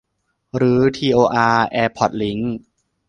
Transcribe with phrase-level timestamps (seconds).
[0.61, 2.55] รื้อทีโออาร์แอร์พอร์ตลิงค์